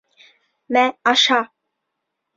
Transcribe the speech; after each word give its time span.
Мә, 0.77 0.85
аша! 1.13 1.39